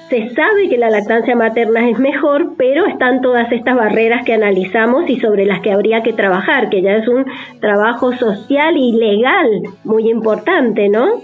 se 0.09 0.33
sabe 0.33 0.69
que 0.69 0.77
la 0.77 0.89
lactancia 0.89 1.35
materna 1.35 1.87
es 1.89 1.99
mejor, 1.99 2.53
pero 2.57 2.85
están 2.85 3.21
todas 3.21 3.51
estas 3.51 3.75
barreras 3.75 4.25
que 4.25 4.33
analizamos 4.33 5.09
y 5.09 5.19
sobre 5.19 5.45
las 5.45 5.59
que 5.59 5.73
habría 5.73 6.01
que 6.01 6.13
trabajar, 6.13 6.69
que 6.69 6.81
ya 6.81 6.95
es 6.95 7.07
un 7.09 7.25
trabajo 7.59 8.13
social 8.13 8.77
y 8.77 8.93
legal 8.93 9.49
muy 9.83 10.09
importante, 10.09 10.87
¿no? 10.87 11.21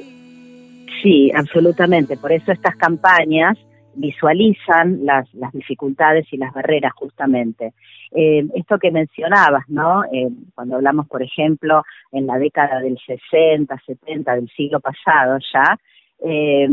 Sí, 1.01 1.31
absolutamente. 1.33 2.17
Por 2.17 2.33
eso 2.33 2.51
estas 2.51 2.75
campañas 2.75 3.57
visualizan 3.95 5.05
las, 5.05 5.33
las 5.33 5.51
dificultades 5.51 6.25
y 6.31 6.37
las 6.37 6.53
barreras 6.53 6.93
justamente. 6.95 7.73
Eh, 8.11 8.45
esto 8.55 8.77
que 8.77 8.91
mencionabas, 8.91 9.67
¿no? 9.67 10.03
Eh, 10.11 10.29
cuando 10.53 10.75
hablamos, 10.75 11.07
por 11.07 11.21
ejemplo, 11.21 11.83
en 12.11 12.27
la 12.27 12.37
década 12.37 12.79
del 12.79 12.97
60, 13.05 13.75
70 13.85 14.35
del 14.35 14.49
siglo 14.49 14.79
pasado 14.79 15.37
ya, 15.53 15.77
eh, 16.23 16.67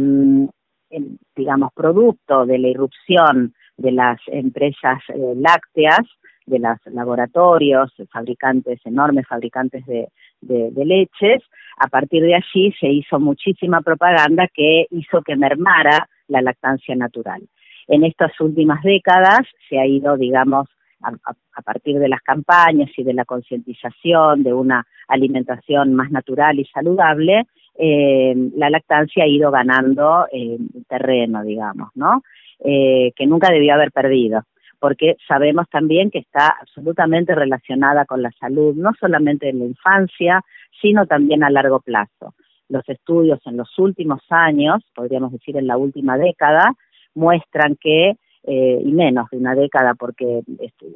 digamos, 1.35 1.73
producto 1.73 2.47
de 2.47 2.59
la 2.59 2.69
irrupción 2.69 3.55
de 3.77 3.93
las 3.93 4.21
empresas 4.27 4.99
lácteas, 5.37 6.07
de 6.47 6.59
los 6.59 6.79
laboratorios, 6.87 7.93
fabricantes, 8.11 8.81
enormes 8.85 9.27
fabricantes 9.27 9.87
de, 9.87 10.09
de, 10.41 10.85
leches, 10.85 11.43
a 11.79 11.89
partir 11.89 12.23
de 12.23 12.35
allí 12.35 12.73
se 12.79 12.89
hizo 12.89 13.19
muchísima 13.19 13.81
propaganda 13.81 14.49
que 14.53 14.87
hizo 14.91 15.23
que 15.23 15.37
mermara 15.37 16.09
la 16.33 16.43
lactancia 16.43 16.97
natural. 16.97 17.43
En 17.87 18.05
estas 18.05 18.39
últimas 18.41 18.83
décadas 18.83 19.43
se 19.69 19.79
ha 19.79 19.87
ido, 19.87 20.17
digamos, 20.17 20.69
a, 21.03 21.63
partir 21.63 21.99
de 21.99 22.09
las 22.09 22.21
campañas 22.23 22.91
y 22.97 23.03
de 23.03 23.13
la 23.13 23.25
concientización 23.25 24.43
de 24.43 24.53
una 24.53 24.87
alimentación 25.09 25.95
más 25.95 26.11
natural 26.11 26.59
y 26.59 26.65
saludable, 26.67 27.47
eh, 27.77 28.35
la 28.57 28.71
lactancia 28.71 29.25
ha 29.25 29.27
ido 29.29 29.51
ganando 29.51 30.27
eh, 30.33 30.59
terreno, 30.89 31.43
digamos, 31.43 31.91
¿no? 31.95 32.23
Eh, 32.65 33.13
que 33.17 33.27
nunca 33.27 33.51
debió 33.51 33.75
haber 33.75 33.91
perdido, 33.91 34.43
porque 34.79 35.17
sabemos 35.27 35.69
también 35.71 36.11
que 36.11 36.19
está 36.19 36.55
absolutamente 36.61 37.35
relacionada 37.35 38.05
con 38.05 38.23
la 38.23 38.31
salud, 38.33 38.75
no 38.77 38.93
solamente 38.99 39.49
en 39.49 39.59
la 39.59 39.65
infancia, 39.65 40.41
sino 40.81 41.07
también 41.07 41.43
a 41.43 41.51
largo 41.51 41.81
plazo. 41.81 42.35
Los 42.73 42.89
estudios 42.89 43.39
en 43.45 43.59
los 43.59 43.79
últimos 43.79 44.23
años, 44.31 44.83
podríamos 44.95 45.31
decir 45.31 45.59
en 45.59 45.67
la 45.67 45.77
última 45.77 46.17
década, 46.17 46.73
muestran 47.15 47.77
que 47.77 48.17
eh, 48.45 48.81
y 48.83 48.91
menos 48.91 49.29
de 49.31 49.37
una 49.37 49.55
década, 49.55 49.95
porque 49.95 50.43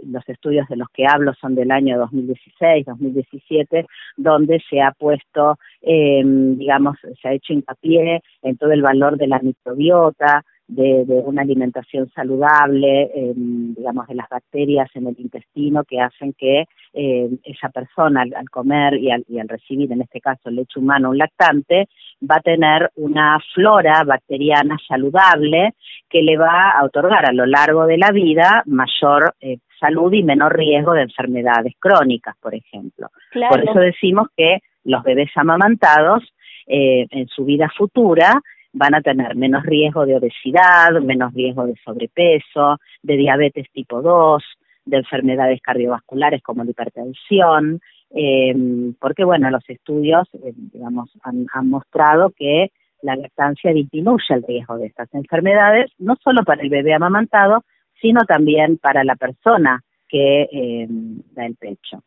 los 0.04 0.28
estudios 0.28 0.66
de 0.68 0.76
los 0.76 0.88
que 0.88 1.06
hablo 1.06 1.32
son 1.34 1.54
del 1.54 1.70
año 1.70 1.98
2016, 1.98 2.86
2017, 2.86 3.86
donde 4.16 4.60
se 4.68 4.80
ha 4.80 4.90
puesto, 4.92 5.58
eh, 5.82 6.22
digamos, 6.24 6.96
se 7.20 7.28
ha 7.28 7.34
hecho 7.34 7.52
hincapié 7.52 8.20
en 8.42 8.56
todo 8.56 8.72
el 8.72 8.82
valor 8.82 9.16
de 9.18 9.28
la 9.28 9.38
microbiota, 9.38 10.44
de, 10.68 11.04
una 11.24 11.42
alimentación 11.42 12.10
saludable, 12.10 13.10
digamos, 13.34 14.06
de 14.08 14.14
las 14.14 14.28
bacterias 14.28 14.88
en 14.94 15.06
el 15.08 15.16
intestino 15.18 15.84
que 15.84 16.00
hacen 16.00 16.32
que 16.32 16.64
eh, 16.92 17.28
esa 17.44 17.68
persona 17.68 18.22
al, 18.22 18.50
comer 18.50 18.94
y 18.94 19.10
al, 19.10 19.24
y 19.28 19.38
al, 19.38 19.48
recibir, 19.48 19.92
en 19.92 20.02
este 20.02 20.20
caso, 20.20 20.50
leche 20.50 20.80
humana, 20.80 21.08
un 21.08 21.18
lactante, 21.18 21.88
va 22.22 22.36
a 22.36 22.40
tener 22.40 22.90
una 22.96 23.38
flora 23.54 24.02
bacteriana 24.04 24.76
saludable 24.88 25.74
que 26.08 26.22
le 26.22 26.36
va 26.36 26.70
a 26.70 26.84
otorgar 26.84 27.26
a 27.28 27.32
lo 27.32 27.46
largo 27.46 27.86
de 27.86 27.98
la 27.98 28.12
vida 28.12 28.62
mayor 28.66 29.34
eh, 29.40 29.58
salud 29.78 30.12
y 30.12 30.22
menor 30.22 30.56
riesgo 30.56 30.94
de 30.94 31.02
enfermedades 31.02 31.74
crónicas, 31.78 32.34
por 32.40 32.54
ejemplo. 32.54 33.08
Por 33.50 33.62
eso 33.62 33.78
decimos 33.78 34.28
que 34.36 34.60
los 34.84 35.02
bebés 35.02 35.30
amamantados 35.36 36.22
eh, 36.66 37.06
en 37.10 37.28
su 37.28 37.44
vida 37.44 37.70
futura 37.76 38.40
van 38.76 38.94
a 38.94 39.00
tener 39.00 39.34
menos 39.36 39.64
riesgo 39.64 40.04
de 40.04 40.16
obesidad, 40.16 40.92
menos 41.02 41.32
riesgo 41.32 41.66
de 41.66 41.74
sobrepeso, 41.82 42.78
de 43.02 43.16
diabetes 43.16 43.66
tipo 43.72 44.02
2, 44.02 44.44
de 44.84 44.98
enfermedades 44.98 45.62
cardiovasculares 45.62 46.42
como 46.42 46.62
la 46.62 46.70
hipertensión, 46.70 47.80
eh, 48.14 48.54
porque 49.00 49.24
bueno, 49.24 49.50
los 49.50 49.68
estudios, 49.68 50.28
eh, 50.34 50.52
digamos, 50.54 51.10
han, 51.22 51.68
mostrado 51.68 52.32
que 52.36 52.70
la 53.00 53.16
lactancia 53.16 53.72
disminuye 53.72 54.26
el 54.28 54.42
riesgo 54.42 54.76
de 54.76 54.86
estas 54.86 55.12
enfermedades, 55.14 55.90
no 55.98 56.14
solo 56.22 56.44
para 56.44 56.62
el 56.62 56.68
bebé 56.68 56.92
amamantado, 56.92 57.64
sino 58.00 58.20
también 58.26 58.76
para 58.76 59.04
la 59.04 59.16
persona 59.16 59.82
que 60.06 60.42
eh, 60.52 60.86
da 61.34 61.46
el 61.46 61.56
pecho. 61.56 62.02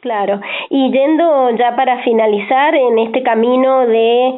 Claro, 0.00 0.38
y 0.68 0.92
yendo 0.92 1.56
ya 1.56 1.74
para 1.74 2.02
finalizar 2.02 2.74
en 2.74 2.98
este 2.98 3.22
camino 3.22 3.86
de 3.86 4.34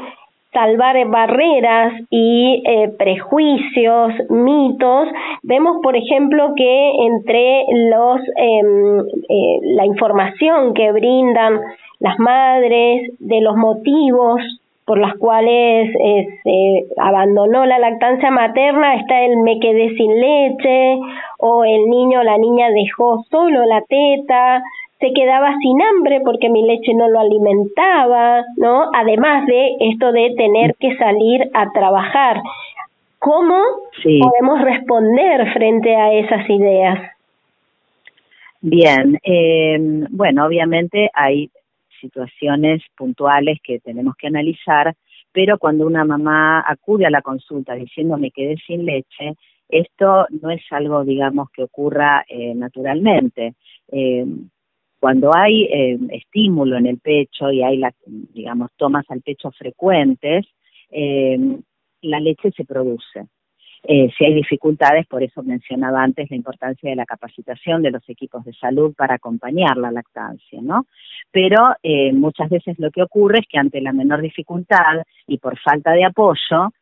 salvar 0.57 0.97
barreras 1.09 1.93
y 2.09 2.63
eh, 2.67 2.89
prejuicios, 2.99 4.15
mitos. 4.31 5.09
Vemos, 5.43 5.77
por 5.83 5.95
ejemplo, 5.95 6.55
que 6.57 6.93
entre 7.07 7.65
los 7.91 8.21
em, 8.37 9.01
eh, 9.29 9.59
la 9.77 9.85
información 9.85 10.73
que 10.73 10.93
brindan 10.93 11.61
las 12.01 12.19
madres 12.19 13.13
de 13.19 13.41
los 13.43 13.55
motivos 13.57 14.41
por 14.87 14.99
los 14.99 15.13
cuales 15.19 15.91
eh, 16.03 16.27
se 16.45 16.87
abandonó 16.97 17.67
la 17.67 17.79
lactancia 17.79 18.31
materna 18.31 18.95
está 18.95 19.21
el 19.25 19.37
me 19.39 19.59
quedé 19.59 19.91
sin 19.97 20.21
leche 20.21 20.99
o 21.39 21.65
el 21.65 21.87
niño 21.91 22.21
o 22.21 22.23
la 22.23 22.39
niña 22.39 22.71
dejó 22.71 23.25
solo 23.29 23.65
la 23.65 23.83
teta, 23.83 24.63
se 24.99 25.13
quedaba 25.13 25.55
sin 25.61 25.81
hambre 25.83 26.21
porque 26.25 26.49
mi 26.49 26.63
leche 26.63 26.95
no 26.95 27.09
lo 27.09 27.21
alimentaba, 27.21 28.45
¿no? 28.57 28.91
Además 28.95 29.47
de 29.47 29.77
esto 29.81 30.13
de 30.13 30.35
tener 30.37 30.75
que 30.77 30.97
salir 30.97 31.51
a 31.53 31.71
trabajar. 31.73 32.41
¿Cómo 33.19 33.61
podemos 34.03 34.61
responder 34.63 35.53
frente 35.53 35.97
a 35.97 36.13
esas 36.13 36.49
ideas? 36.49 37.11
Bien, 38.61 39.19
eh, 39.23 39.77
bueno, 40.11 40.47
obviamente 40.47 41.11
hay 41.13 41.51
situaciones 42.01 42.83
puntuales 42.97 43.59
que 43.63 43.81
tenemos 43.81 44.17
que 44.17 44.29
analizar, 44.29 44.95
pero 45.33 45.59
cuando 45.59 45.87
una 45.87 46.05
mamá 46.05 46.65
acude 46.67 47.07
a 47.07 47.11
la 47.11 47.23
consulta 47.23 47.75
diciendo 47.75 48.17
me 48.17 48.31
quedé 48.31 48.57
sin 48.67 48.85
leche, 48.87 49.35
esto 49.69 50.27
no 50.41 50.51
es 50.51 50.63
algo, 50.71 51.05
digamos, 51.05 51.51
que 51.51 51.65
ocurra 51.65 52.25
eh, 52.29 52.55
naturalmente. 52.55 53.55
Eh, 53.91 54.25
cuando 54.99 55.31
hay 55.35 55.65
eh, 55.65 55.99
estímulo 56.11 56.77
en 56.77 56.87
el 56.87 56.99
pecho 56.99 57.51
y 57.51 57.63
hay, 57.63 57.83
digamos, 58.07 58.71
tomas 58.77 59.05
al 59.11 59.23
pecho 59.23 59.51
frecuentes, 59.53 60.47
eh, 60.91 61.39
la 62.03 62.21
leche 62.21 62.51
se 62.53 62.65
produce. 62.65 63.27
Eh, 63.89 64.11
si 64.19 64.25
hay 64.25 64.35
dificultades, 64.35 65.07
por 65.07 65.23
eso 65.23 65.45
mencionaba 65.45 66.03
antes 66.03 66.29
la 66.29 66.37
importancia 66.37 66.91
de 66.91 66.97
la 66.97 67.07
capacitación 67.07 67.83
de 67.83 67.93
los 67.93 68.03
equipos 68.09 68.45
de 68.45 68.53
salud 68.55 68.93
para 68.97 69.15
acompañar 69.15 69.77
la 69.77 69.93
lactancia, 69.93 70.61
¿no? 70.61 70.87
Pero 71.31 71.77
eh, 71.85 72.13
muchas 72.13 72.49
veces 72.51 72.77
lo 72.81 72.91
que 72.91 73.03
ocurre 73.03 73.41
es 73.41 73.47
que 73.49 73.59
ante 73.59 73.81
la 73.81 73.93
menor 73.93 74.23
dificultad 74.23 75.03
y 75.29 75.39
por 75.39 75.57
falta 75.61 75.93
de 75.93 76.05
apoyo, 76.05 76.73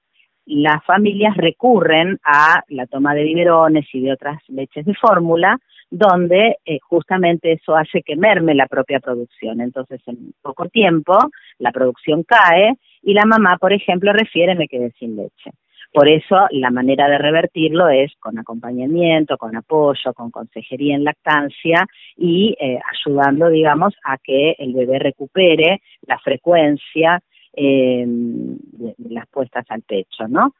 las 0.47 0.83
familias 0.87 1.37
recurren 1.37 2.19
a 2.25 2.63
la 2.69 2.87
toma 2.87 3.15
de 3.15 3.25
biberones 3.25 3.87
y 3.93 4.01
de 4.01 4.13
otras 4.13 4.39
leches 4.49 4.87
de 4.87 4.95
fórmula, 4.95 5.59
donde 5.91 6.57
eh, 6.65 6.79
justamente 6.81 7.53
eso 7.53 7.77
hace 7.77 8.03
que 8.03 8.17
merme 8.17 8.55
la 8.55 8.67
propia 8.67 9.01
producción. 9.01 9.61
Entonces, 9.61 10.01
en 10.07 10.33
poco 10.43 10.69
tiempo, 10.69 11.17
la 11.59 11.73
producción 11.73 12.23
cae 12.25 12.75
y 13.03 13.15
la 13.15 13.25
mamá, 13.25 13.59
por 13.59 13.73
ejemplo, 13.73 14.13
refiere 14.13 14.55
me 14.55 14.69
quedé 14.69 14.91
sin 14.99 15.17
leche. 15.17 15.51
Por 15.95 16.09
eso 16.11 16.49
la 16.51 16.71
manera 16.71 17.09
de 17.09 17.19
revertirlo 17.19 17.89
es 17.89 18.13
con 18.19 18.37
acompañamiento, 18.37 19.39
con 19.39 19.57
apoyo, 19.57 20.13
con 20.13 20.33
consejería 20.33 20.97
en 20.97 21.05
lactancia 21.05 21.87
y 22.17 22.57
eh, 22.59 22.81
ayudando, 22.93 23.49
digamos, 23.49 23.95
a 24.03 24.19
que 24.19 24.57
el 24.59 24.75
bebé 24.75 24.99
recupere 24.99 25.83
la 26.05 26.19
frecuencia 26.19 27.21
eh, 27.53 28.05
de, 28.07 28.95
las 29.09 29.29
puestas 29.29 29.65
al 29.69 29.83
pecho, 29.83 30.27
¿no? 30.27 30.55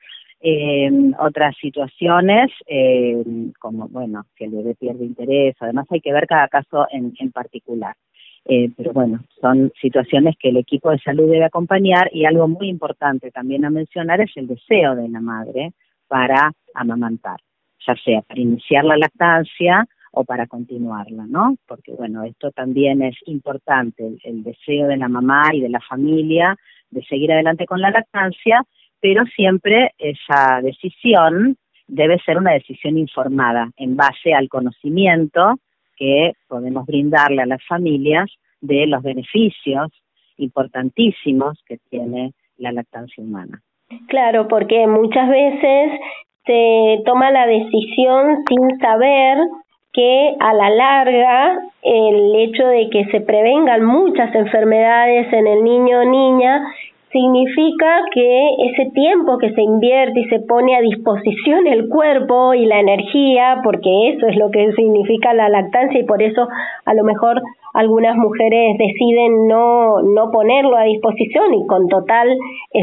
Eh, 0.47 0.91
otras 1.21 1.57
situaciones, 1.57 2.51
eh, 2.67 3.25
como, 3.59 3.89
bueno, 3.89 4.27
que 4.37 4.45
el 4.45 4.51
bebé 4.51 4.75
pierde 4.75 5.03
interés, 5.03 5.57
además 5.59 5.87
hay 5.89 6.03
que 6.03 6.13
ver 6.13 6.27
cada 6.27 6.49
caso 6.49 6.87
en, 6.91 7.15
en 7.19 7.33
particular. 7.33 7.97
Eh, 8.45 8.71
pero 8.77 8.93
bueno, 8.93 9.25
son 9.41 9.73
situaciones 9.81 10.37
que 10.39 10.51
el 10.51 10.59
equipo 10.59 10.91
de 10.91 10.99
salud 10.99 11.31
debe 11.31 11.47
acompañar 11.47 12.11
y 12.13 12.27
algo 12.27 12.47
muy 12.47 12.69
importante 12.69 13.31
también 13.31 13.65
a 13.65 13.71
mencionar 13.71 14.21
es 14.21 14.33
el 14.37 14.47
deseo 14.47 14.95
de 14.95 15.09
la 15.09 15.21
madre 15.23 15.73
para 16.09 16.53
amamantar, 16.75 17.41
ya 17.87 17.95
sea 18.05 18.21
para 18.21 18.39
iniciar 18.39 18.85
la 18.85 18.99
lactancia 18.99 19.87
o 20.13 20.25
para 20.25 20.47
continuarla, 20.47 21.25
¿no? 21.27 21.57
Porque 21.67 21.93
bueno, 21.93 22.23
esto 22.23 22.51
también 22.51 23.01
es 23.01 23.17
importante, 23.25 24.07
el, 24.07 24.21
el 24.23 24.43
deseo 24.43 24.89
de 24.89 24.99
la 24.99 25.09
mamá 25.09 25.55
y 25.55 25.63
de 25.63 25.71
la 25.71 25.81
familia 25.81 26.55
de 26.91 27.03
seguir 27.05 27.33
adelante 27.33 27.65
con 27.65 27.81
la 27.81 27.91
lactancia, 27.91 28.63
pero 29.05 29.23
siempre 29.37 29.91
esa 29.99 30.63
decisión 30.63 31.59
debe 31.87 32.19
ser 32.21 32.39
una 32.39 32.53
decisión 32.53 32.97
informada 32.97 33.69
en 33.77 33.97
base 33.97 34.33
al 34.33 34.49
conocimiento 34.49 35.57
que 35.99 36.33
podemos 36.49 36.87
brindarle 36.87 37.43
a 37.43 37.47
las 37.47 37.63
familias 37.67 38.31
de 38.63 38.87
los 38.87 39.03
beneficios 39.03 39.93
importantísimos 40.39 41.63
que 41.67 41.77
tiene 41.91 42.33
la 42.57 42.73
lactancia 42.73 43.23
humana. 43.23 43.61
Claro, 44.09 44.49
porque 44.49 44.87
muchas 44.87 45.29
veces 45.29 46.01
se 46.47 47.03
toma 47.05 47.31
la 47.31 47.47
decisión 47.47 48.43
sin 48.49 48.81
saber 48.81 49.37
que 49.93 50.35
a 50.41 50.55
la 50.55 50.71
larga 50.71 51.59
el 51.83 52.35
hecho 52.37 52.67
de 52.69 52.89
que 52.89 53.05
se 53.11 53.21
prevengan 53.21 53.85
muchas 53.85 54.35
enfermedades 54.35 55.31
en 55.31 55.47
el 55.47 55.63
niño 55.63 56.01
o 56.01 56.05
niña 56.05 56.65
significa 57.15 58.01
que 58.13 58.49
ese 58.71 58.91
tiempo 58.91 59.39
que 59.39 59.53
se 59.53 59.63
invierte 59.63 60.19
y 60.19 60.25
se 60.25 60.41
pone 60.41 60.75
a 60.75 60.81
disposición 60.81 61.69
el 61.69 61.89
cuerpo 61.89 62.55
y 62.55 62.67
la 62.67 62.81
energía, 62.81 63.61
porque 63.63 64.11
eso 64.11 64.27
es 64.27 64.37
lo 64.37 64.51
que 64.51 64.73
significa 64.73 65.33
la 65.33 65.49
lactancia 65.49 66.01
y 66.01 66.05
por 66.05 66.21
eso 66.21 66.49
a 66.85 66.93
lo 66.93 67.05
mejor 67.05 67.41
algunas 67.73 68.17
mujeres 68.17 68.79
deciden 68.79 69.47
no, 69.47 70.03
no 70.03 70.33
ponerlo 70.33 70.77
a 70.77 70.85
disposición 70.85 71.55
y 71.55 71.67
con 71.67 71.89
total 71.89 72.29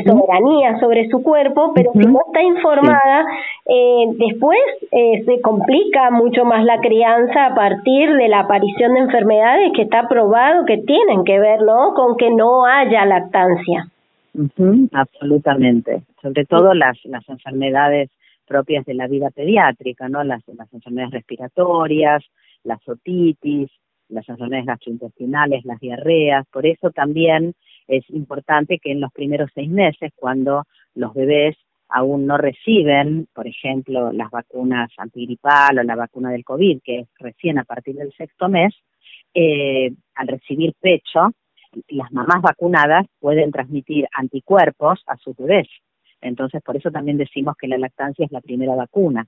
soberanía 0.06 0.80
sobre 0.80 1.10
su 1.10 1.22
cuerpo, 1.24 1.74
pero 1.76 1.92
si 1.92 2.00
no 2.00 2.20
está 2.28 2.42
informada, 2.42 3.26
eh, 3.66 4.06
después 4.18 4.60
eh, 4.92 5.24
se 5.26 5.42
complica 5.42 6.10
mucho 6.12 6.46
más 6.46 6.64
la 6.64 6.80
crianza 6.80 7.48
a 7.48 7.56
partir 7.56 8.14
de 8.16 8.30
la 8.30 8.42
aparición 8.42 8.94
de 8.94 9.00
enfermedades 9.02 9.72
que 9.76 9.82
está 9.82 10.08
probado 10.08 10.66
que 10.66 10.78
tienen 10.78 11.26
que 11.26 11.38
ver 11.38 11.62
¿no? 11.64 11.94
con 11.96 12.16
que 12.16 12.30
no 12.30 12.66
haya 12.66 13.06
lactancia 13.06 13.88
absolutamente, 14.94 16.04
sobre 16.22 16.46
todo 16.46 16.74
las, 16.74 16.98
las 17.06 17.28
enfermedades 17.30 18.10
propias 18.46 18.86
de 18.86 18.94
la 18.94 19.08
vida 19.08 19.30
pediátrica, 19.30 20.10
¿no? 20.10 20.24
Las, 20.24 20.42
las 20.48 20.72
enfermedades 20.74 21.14
respiratorias, 21.14 22.24
las 22.64 22.86
otitis, 22.88 23.70
las 24.10 24.28
enfermedades 24.28 24.68
gastrointestinales, 24.68 25.66
las 25.66 25.80
diarreas. 25.80 26.46
Por 26.52 26.66
eso 26.66 26.92
también 26.92 27.54
es 27.88 28.10
importante 28.10 28.80
que 28.80 28.92
en 28.92 29.02
los 29.02 29.12
primeros 29.12 29.50
seis 29.54 29.70
meses, 29.70 30.12
cuando 30.16 30.66
los 30.96 31.14
bebés 31.14 31.56
aún 31.88 32.26
no 32.26 32.38
reciben, 32.38 33.28
por 33.34 33.48
ejemplo, 33.48 34.12
las 34.12 34.30
vacunas 34.32 34.90
antigripal 34.98 35.80
o 35.80 35.84
la 35.84 35.96
vacuna 35.96 36.32
del 36.32 36.46
COVID, 36.46 36.82
que 36.84 37.00
es 37.00 37.08
recién 37.20 37.58
a 37.58 37.64
partir 37.64 37.96
del 37.96 38.14
sexto 38.14 38.48
mes, 38.48 38.74
eh, 39.34 39.92
al 40.16 40.28
recibir 40.28 40.74
pecho, 40.80 41.32
las 41.88 42.12
mamás 42.12 42.42
vacunadas 42.42 43.06
pueden 43.20 43.52
transmitir 43.52 44.08
anticuerpos 44.14 45.02
a 45.08 45.18
sus 45.18 45.36
bebés. 45.38 45.68
Entonces, 46.22 46.62
por 46.64 46.78
eso 46.78 46.92
también 46.92 47.18
decimos 47.18 47.56
que 47.58 47.68
la 47.68 47.78
lactancia 47.78 48.26
es 48.26 48.32
la 48.32 48.42
primera 48.42 48.76
vacuna. 48.76 49.26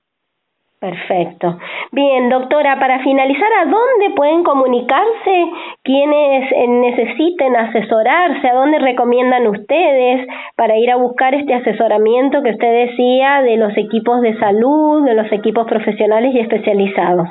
Perfecto. 0.84 1.58
Bien, 1.92 2.28
doctora, 2.28 2.78
para 2.78 3.02
finalizar, 3.02 3.50
¿a 3.60 3.64
dónde 3.64 4.14
pueden 4.14 4.44
comunicarse 4.44 5.50
quienes 5.82 6.52
eh, 6.52 6.68
necesiten 6.68 7.56
asesorarse? 7.56 8.46
¿A 8.46 8.54
dónde 8.54 8.78
recomiendan 8.78 9.46
ustedes 9.46 10.28
para 10.56 10.76
ir 10.76 10.90
a 10.90 10.96
buscar 10.96 11.34
este 11.34 11.54
asesoramiento 11.54 12.42
que 12.42 12.50
usted 12.50 12.88
decía 12.88 13.40
de 13.40 13.56
los 13.56 13.74
equipos 13.78 14.20
de 14.20 14.38
salud, 14.38 15.06
de 15.06 15.14
los 15.14 15.32
equipos 15.32 15.66
profesionales 15.66 16.34
y 16.34 16.40
especializados? 16.40 17.30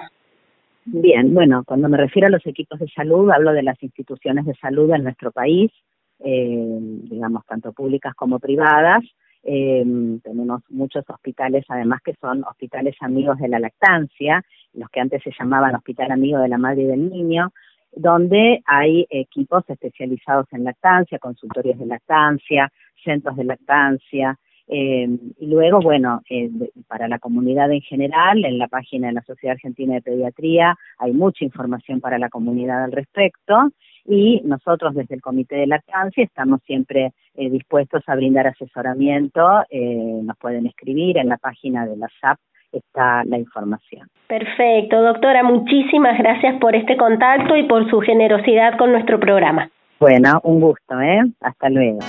Bien, 0.85 1.33
bueno, 1.33 1.63
cuando 1.65 1.87
me 1.87 1.97
refiero 1.97 2.27
a 2.27 2.31
los 2.31 2.45
equipos 2.45 2.77
de 2.79 2.89
salud, 2.89 3.31
hablo 3.31 3.53
de 3.53 3.63
las 3.63 3.81
instituciones 3.81 4.45
de 4.45 4.53
salud 4.55 4.91
en 4.91 5.03
nuestro 5.03 5.31
país, 5.31 5.71
eh, 6.19 6.77
digamos, 7.03 7.45
tanto 7.45 7.71
públicas 7.71 8.13
como 8.15 8.39
privadas. 8.39 9.01
Eh, 9.43 9.85
tenemos 10.23 10.61
muchos 10.69 11.05
hospitales, 11.09 11.65
además, 11.69 12.01
que 12.03 12.13
son 12.19 12.43
hospitales 12.43 12.95
amigos 12.99 13.37
de 13.39 13.47
la 13.47 13.59
lactancia, 13.59 14.43
los 14.73 14.89
que 14.89 14.99
antes 14.99 15.23
se 15.23 15.31
llamaban 15.37 15.75
Hospital 15.75 16.11
Amigo 16.11 16.39
de 16.39 16.49
la 16.49 16.57
Madre 16.57 16.83
y 16.83 16.87
del 16.87 17.09
Niño, 17.09 17.53
donde 17.95 18.61
hay 18.65 19.05
equipos 19.09 19.63
especializados 19.69 20.47
en 20.51 20.65
lactancia, 20.65 21.19
consultorios 21.19 21.79
de 21.79 21.85
lactancia, 21.85 22.71
centros 23.03 23.37
de 23.37 23.43
lactancia, 23.45 24.37
eh, 24.75 25.07
y 25.39 25.45
luego, 25.45 25.81
bueno, 25.81 26.21
eh, 26.27 26.49
para 26.87 27.07
la 27.07 27.19
comunidad 27.19 27.71
en 27.71 27.81
general, 27.81 28.43
en 28.43 28.57
la 28.57 28.67
página 28.67 29.07
de 29.07 29.13
la 29.13 29.21
Sociedad 29.21 29.53
Argentina 29.53 29.93
de 29.93 30.01
Pediatría 30.01 30.75
hay 30.97 31.11
mucha 31.11 31.45
información 31.45 32.01
para 32.01 32.17
la 32.17 32.29
comunidad 32.29 32.85
al 32.85 32.91
respecto 32.91 33.69
y 34.05 34.41
nosotros 34.43 34.95
desde 34.95 35.13
el 35.13 35.21
Comité 35.21 35.57
de 35.57 35.67
Lactancia 35.67 36.23
estamos 36.23 36.59
siempre 36.63 37.13
eh, 37.35 37.51
dispuestos 37.51 38.01
a 38.07 38.15
brindar 38.15 38.47
asesoramiento. 38.47 39.61
Eh, 39.69 40.21
nos 40.23 40.37
pueden 40.37 40.65
escribir 40.65 41.19
en 41.19 41.29
la 41.29 41.37
página 41.37 41.85
de 41.85 41.95
la 41.95 42.07
SAP 42.19 42.39
está 42.71 43.23
la 43.25 43.37
información. 43.37 44.07
Perfecto, 44.25 44.99
doctora, 45.03 45.43
muchísimas 45.43 46.17
gracias 46.17 46.59
por 46.59 46.75
este 46.75 46.97
contacto 46.97 47.55
y 47.55 47.67
por 47.67 47.87
su 47.91 47.99
generosidad 47.99 48.75
con 48.79 48.91
nuestro 48.91 49.19
programa. 49.19 49.69
Bueno, 49.99 50.41
un 50.43 50.59
gusto, 50.59 50.99
¿eh? 50.99 51.21
Hasta 51.41 51.69
luego. 51.69 51.99